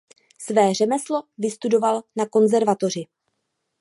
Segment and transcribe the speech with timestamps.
[0.39, 3.03] Své řemeslo vystudoval na konzervatoři.